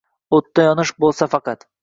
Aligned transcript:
O’tda 0.37 0.65
yonish 0.69 0.93
bo’lsa, 1.05 1.29
faqat— 1.37 1.67